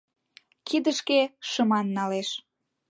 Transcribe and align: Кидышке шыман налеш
Кидышке 0.67 1.19
шыман 1.49 1.85
налеш 1.97 2.29